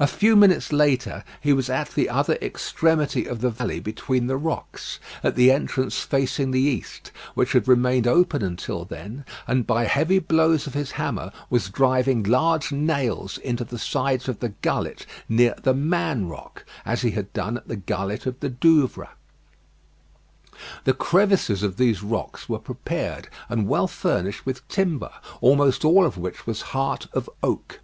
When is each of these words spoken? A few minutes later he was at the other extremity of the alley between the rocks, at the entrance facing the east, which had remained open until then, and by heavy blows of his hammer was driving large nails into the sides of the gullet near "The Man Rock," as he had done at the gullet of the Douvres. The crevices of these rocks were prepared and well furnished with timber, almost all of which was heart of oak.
A 0.00 0.08
few 0.08 0.34
minutes 0.34 0.72
later 0.72 1.22
he 1.40 1.52
was 1.52 1.70
at 1.70 1.90
the 1.90 2.08
other 2.08 2.36
extremity 2.42 3.26
of 3.26 3.40
the 3.42 3.54
alley 3.60 3.78
between 3.78 4.26
the 4.26 4.36
rocks, 4.36 4.98
at 5.22 5.36
the 5.36 5.52
entrance 5.52 6.00
facing 6.00 6.50
the 6.50 6.58
east, 6.58 7.12
which 7.34 7.52
had 7.52 7.68
remained 7.68 8.08
open 8.08 8.42
until 8.42 8.84
then, 8.84 9.24
and 9.46 9.64
by 9.64 9.84
heavy 9.84 10.18
blows 10.18 10.66
of 10.66 10.74
his 10.74 10.90
hammer 10.90 11.30
was 11.48 11.68
driving 11.70 12.24
large 12.24 12.72
nails 12.72 13.38
into 13.38 13.62
the 13.62 13.78
sides 13.78 14.28
of 14.28 14.40
the 14.40 14.48
gullet 14.62 15.06
near 15.28 15.54
"The 15.62 15.74
Man 15.74 16.26
Rock," 16.28 16.64
as 16.84 17.02
he 17.02 17.12
had 17.12 17.32
done 17.32 17.56
at 17.56 17.68
the 17.68 17.76
gullet 17.76 18.26
of 18.26 18.40
the 18.40 18.50
Douvres. 18.50 19.10
The 20.82 20.92
crevices 20.92 21.62
of 21.62 21.76
these 21.76 22.02
rocks 22.02 22.48
were 22.48 22.58
prepared 22.58 23.28
and 23.48 23.68
well 23.68 23.86
furnished 23.86 24.44
with 24.44 24.66
timber, 24.66 25.12
almost 25.40 25.84
all 25.84 26.04
of 26.04 26.18
which 26.18 26.48
was 26.48 26.62
heart 26.74 27.06
of 27.12 27.30
oak. 27.44 27.80